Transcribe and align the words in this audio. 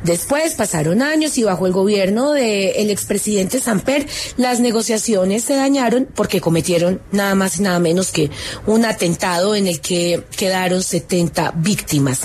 Después 0.02 0.55
pasaron 0.55 1.02
años 1.02 1.37
y 1.37 1.43
bajo 1.43 1.66
el 1.66 1.73
gobierno 1.73 2.33
del 2.33 2.91
expresidente 2.91 3.61
Samper, 3.61 4.07
las 4.38 4.61
negociaciones 4.61 5.45
se 5.45 5.55
dañaron 5.55 6.09
porque 6.15 6.41
cometieron 6.41 7.02
nada 7.13 7.35
más 7.35 7.59
y 7.59 7.63
nada 7.63 7.79
menos 7.79 8.10
que 8.10 8.30
un 8.66 8.85
atentado 8.85 9.55
en 9.55 9.66
el 9.66 9.80
que 9.80 10.24
quedaron 10.37 10.83
70 10.83 11.52
víctimas. 11.57 12.23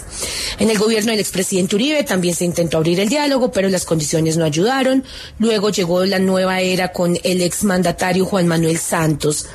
En 0.60 0.70
el 0.70 0.78
gobierno 0.78 1.12
del 1.12 1.20
expresidente 1.20 1.76
Uribe 1.76 2.04
también 2.04 2.34
se 2.34 2.46
intentó 2.46 2.78
abrir 2.78 3.00
el 3.00 3.10
diálogo, 3.10 3.52
pero 3.52 3.68
las 3.70 3.86
condiciones 3.86 4.38
no 4.38 4.46
ayudaron. 4.46 5.04
Luego 5.38 5.70
llegó 5.70 6.06
la 6.06 6.20
nueva 6.20 6.62
era 6.62 6.92
con 6.94 7.18
el 7.32 7.42
exmandatario 7.42 8.26
Juan 8.26 8.48
Manuel 8.48 8.78
Santos. 8.78 9.48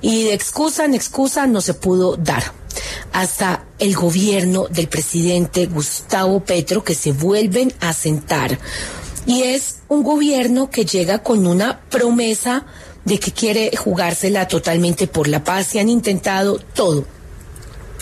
Y 0.00 0.24
de 0.24 0.34
excusa 0.34 0.84
en 0.84 0.94
excusa 0.94 1.46
no 1.46 1.60
se 1.60 1.74
pudo 1.74 2.16
dar 2.16 2.52
hasta 3.12 3.64
el 3.78 3.94
gobierno 3.94 4.66
del 4.68 4.88
presidente 4.88 5.66
Gustavo 5.66 6.40
Petro 6.40 6.84
que 6.84 6.94
se 6.94 7.12
vuelven 7.12 7.72
a 7.80 7.92
sentar. 7.92 8.58
Y 9.26 9.42
es 9.42 9.76
un 9.88 10.02
gobierno 10.02 10.68
que 10.70 10.84
llega 10.84 11.22
con 11.22 11.46
una 11.46 11.80
promesa 11.88 12.66
de 13.04 13.18
que 13.18 13.32
quiere 13.32 13.70
jugársela 13.76 14.48
totalmente 14.48 15.06
por 15.06 15.28
la 15.28 15.42
paz 15.44 15.74
y 15.74 15.78
han 15.78 15.88
intentado 15.88 16.58
todo 16.74 17.06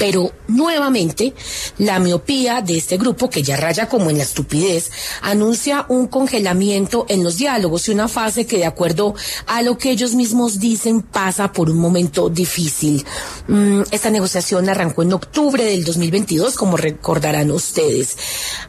pero 0.03 0.33
nuevamente, 0.49 1.33
la 1.79 2.01
miopía 2.01 2.61
de 2.61 2.77
este 2.77 2.97
grupo, 2.97 3.31
que 3.31 3.45
ya 3.45 3.57
raya 3.57 3.89
como 3.89 4.11
en 4.11 4.17
la 4.17 4.25
estupidez, 4.25 4.91
anuncia 5.21 5.87
un 5.89 6.09
congelamiento 6.09 7.07
en 7.09 7.23
los 7.23 7.37
diálogos 7.37 7.87
y 7.87 7.93
una 7.93 8.09
fase 8.09 8.45
que, 8.45 8.59
de 8.59 8.67
acuerdo 8.67 9.15
a 9.47 9.63
lo 9.63 9.79
que 9.79 9.93
ellos 9.93 10.17
mismos 10.17 10.59
dicen, 10.59 11.03
pasa 11.03 11.53
por 11.53 11.71
un 11.71 11.79
momento 11.79 12.29
difícil. 12.29 13.07
Mm, 13.47 13.83
esta 13.93 14.11
negociación 14.11 14.69
arrancó 14.69 15.03
en 15.03 15.13
octubre 15.13 15.63
del 15.63 15.85
2022, 15.85 16.57
como 16.57 16.77
recordarán 16.77 17.53
ustedes. 17.53 18.17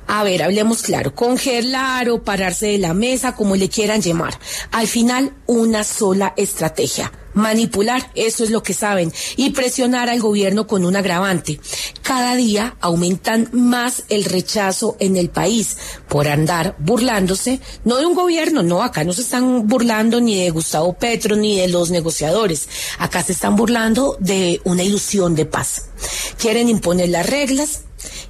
A 0.06 0.24
ver, 0.24 0.44
hablemos 0.44 0.84
claro, 0.84 1.16
congelar 1.16 2.12
o 2.12 2.22
pararse 2.22 2.68
de 2.68 2.78
la 2.78 2.94
mesa, 2.94 3.36
como 3.36 3.56
le 3.56 3.70
quieran 3.70 4.04
llamar. 4.04 4.38
Al 4.72 4.86
final, 4.86 5.34
una 5.48 5.84
sola 5.84 6.36
estrategia 6.38 7.12
manipular, 7.34 8.12
eso 8.16 8.44
es 8.44 8.50
lo 8.50 8.64
que 8.64 8.74
saben, 8.74 9.14
y 9.36 9.52
presionar 9.52 10.10
al 10.10 10.20
gobierno 10.20 10.68
con 10.68 10.86
un 10.86 10.96
agravante. 10.96 11.60
Cada 12.02 12.36
día 12.36 12.76
aumentan 12.82 13.50
más 13.54 14.04
el 14.10 14.26
rechazo 14.26 14.98
en 15.00 15.18
el 15.18 15.30
país 15.30 15.78
por 16.10 16.28
andar 16.28 16.76
burlándose, 16.80 17.60
no 17.86 17.98
de 17.98 18.06
un 18.06 18.16
gobierno, 18.16 18.64
no, 18.64 18.84
acá 18.84 19.04
no 19.04 19.14
se 19.14 19.22
están 19.22 19.68
burlando 19.68 20.22
ni 20.22 20.36
de 20.44 20.50
Gustavo 20.50 20.94
Petro 20.94 21.36
ni 21.36 21.58
de 21.58 21.68
los 21.68 21.92
negociadores, 21.92 22.68
acá 23.00 23.24
se 23.24 23.32
están 23.34 23.56
burlando 23.56 24.18
de 24.20 24.62
una 24.64 24.84
ilusión 24.84 25.36
de 25.36 25.46
paz. 25.46 25.90
Quieren 26.38 26.70
imponer 26.70 27.10
las 27.10 27.26
reglas, 27.26 27.82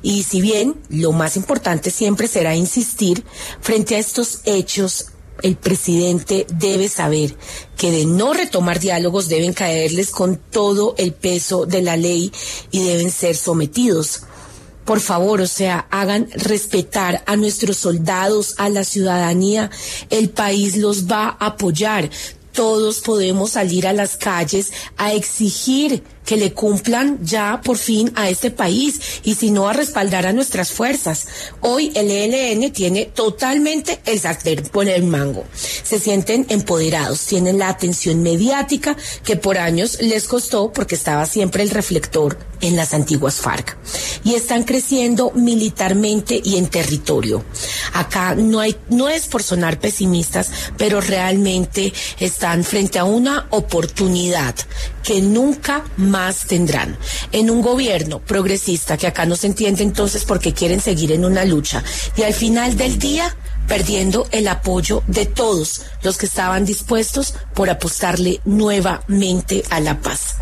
y 0.01 0.23
si 0.23 0.41
bien 0.41 0.75
lo 0.89 1.13
más 1.13 1.35
importante 1.35 1.89
siempre 1.89 2.27
será 2.27 2.55
insistir 2.55 3.23
frente 3.59 3.95
a 3.95 3.99
estos 3.99 4.41
hechos 4.45 5.07
el 5.41 5.55
presidente 5.55 6.45
debe 6.53 6.87
saber 6.87 7.35
que 7.77 7.91
de 7.91 8.05
no 8.05 8.33
retomar 8.33 8.79
diálogos 8.79 9.27
deben 9.27 9.53
caerles 9.53 10.11
con 10.11 10.37
todo 10.37 10.95
el 10.97 11.13
peso 11.13 11.65
de 11.65 11.81
la 11.81 11.97
ley 11.97 12.31
y 12.71 12.83
deben 12.83 13.11
ser 13.11 13.35
sometidos. 13.35 14.23
Por 14.85 14.99
favor, 14.99 15.39
o 15.41 15.47
sea, 15.47 15.87
hagan 15.91 16.29
respetar 16.35 17.23
a 17.25 17.35
nuestros 17.37 17.77
soldados, 17.77 18.55
a 18.57 18.69
la 18.69 18.83
ciudadanía. 18.83 19.71
El 20.09 20.29
país 20.29 20.75
los 20.75 21.09
va 21.09 21.37
a 21.39 21.47
apoyar. 21.47 22.09
Todos 22.53 22.99
podemos 22.99 23.51
salir 23.51 23.87
a 23.87 23.93
las 23.93 24.15
calles 24.15 24.71
a 24.97 25.13
exigir 25.13 26.03
que 26.25 26.37
le 26.37 26.53
cumplan 26.53 27.19
ya 27.21 27.61
por 27.63 27.77
fin 27.77 28.11
a 28.15 28.29
este 28.29 28.51
país 28.51 28.99
y 29.23 29.35
si 29.35 29.51
no 29.51 29.67
a 29.67 29.73
respaldar 29.73 30.25
a 30.25 30.33
nuestras 30.33 30.71
fuerzas. 30.71 31.27
Hoy 31.61 31.91
el 31.95 32.09
ELN 32.09 32.71
tiene 32.71 33.05
totalmente 33.05 33.99
el 34.05 34.19
sartén 34.19 34.63
por 34.71 34.87
el 34.87 35.03
mango. 35.03 35.45
Se 35.53 35.99
sienten 35.99 36.45
empoderados, 36.49 37.25
tienen 37.25 37.59
la 37.59 37.69
atención 37.69 38.21
mediática 38.21 38.95
que 39.23 39.35
por 39.35 39.57
años 39.57 39.97
les 40.01 40.25
costó 40.25 40.71
porque 40.71 40.95
estaba 40.95 41.25
siempre 41.25 41.63
el 41.63 41.69
reflector 41.71 42.37
en 42.61 42.75
las 42.75 42.93
antiguas 42.93 43.35
FARC. 43.35 43.77
Y 44.23 44.35
están 44.35 44.63
creciendo 44.63 45.31
militarmente 45.31 46.41
y 46.43 46.57
en 46.57 46.67
territorio. 46.67 47.43
Acá 47.93 48.35
no 48.35 48.59
hay, 48.59 48.75
no 48.89 49.09
es 49.09 49.27
por 49.27 49.43
sonar 49.43 49.79
pesimistas, 49.79 50.49
pero 50.77 51.01
realmente 51.01 51.93
están 52.19 52.63
frente 52.63 52.99
a 52.99 53.03
una 53.03 53.47
oportunidad 53.49 54.55
que 55.03 55.21
nunca 55.21 55.83
más 55.97 56.47
tendrán. 56.47 56.97
En 57.31 57.49
un 57.49 57.61
gobierno 57.61 58.19
progresista, 58.19 58.97
que 58.97 59.07
acá 59.07 59.25
no 59.25 59.35
se 59.35 59.47
entiende 59.47 59.83
entonces 59.83 60.23
porque 60.23 60.53
quieren 60.53 60.79
seguir 60.79 61.11
en 61.11 61.25
una 61.25 61.45
lucha, 61.45 61.83
y 62.15 62.23
al 62.23 62.33
final 62.33 62.77
del 62.77 62.97
día 62.97 63.35
perdiendo 63.67 64.27
el 64.31 64.47
apoyo 64.47 65.03
de 65.07 65.25
todos 65.25 65.81
los 66.01 66.17
que 66.17 66.25
estaban 66.25 66.65
dispuestos 66.65 67.33
por 67.53 67.69
apostarle 67.69 68.41
nuevamente 68.45 69.63
a 69.69 69.79
la 69.79 69.99
paz. 69.99 70.35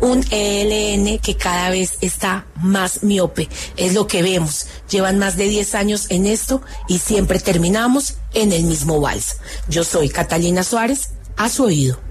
Un 0.00 0.24
ELN 0.30 1.18
que 1.18 1.36
cada 1.36 1.70
vez 1.70 1.98
está 2.00 2.46
más 2.56 3.02
miope, 3.02 3.48
es 3.76 3.94
lo 3.94 4.06
que 4.06 4.22
vemos. 4.22 4.66
Llevan 4.90 5.18
más 5.18 5.36
de 5.36 5.48
10 5.48 5.74
años 5.74 6.06
en 6.10 6.26
esto 6.26 6.62
y 6.86 6.98
siempre 6.98 7.40
terminamos 7.40 8.14
en 8.34 8.52
el 8.52 8.64
mismo 8.64 9.00
vals. 9.00 9.36
Yo 9.68 9.84
soy 9.84 10.08
Catalina 10.08 10.62
Suárez, 10.62 11.10
a 11.36 11.48
su 11.48 11.64
oído. 11.64 12.07